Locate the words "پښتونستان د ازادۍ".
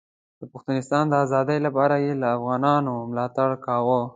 0.51-1.57